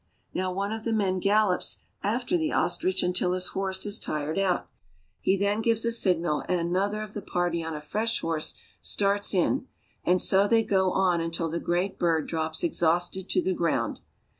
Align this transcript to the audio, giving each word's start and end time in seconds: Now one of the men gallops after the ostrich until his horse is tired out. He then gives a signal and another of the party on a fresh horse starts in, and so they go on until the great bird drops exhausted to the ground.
Now 0.33 0.51
one 0.51 0.71
of 0.71 0.83
the 0.83 0.93
men 0.93 1.19
gallops 1.19 1.77
after 2.01 2.35
the 2.35 2.51
ostrich 2.51 3.03
until 3.03 3.33
his 3.33 3.49
horse 3.49 3.85
is 3.85 3.99
tired 3.99 4.39
out. 4.39 4.67
He 5.19 5.37
then 5.37 5.61
gives 5.61 5.85
a 5.85 5.91
signal 5.91 6.43
and 6.49 6.59
another 6.59 7.03
of 7.03 7.13
the 7.13 7.21
party 7.21 7.63
on 7.63 7.75
a 7.75 7.81
fresh 7.81 8.21
horse 8.21 8.55
starts 8.81 9.31
in, 9.35 9.67
and 10.03 10.19
so 10.19 10.47
they 10.47 10.63
go 10.63 10.91
on 10.91 11.21
until 11.21 11.49
the 11.49 11.59
great 11.59 11.99
bird 11.99 12.25
drops 12.27 12.63
exhausted 12.63 13.29
to 13.29 13.43
the 13.43 13.53
ground. 13.53 13.99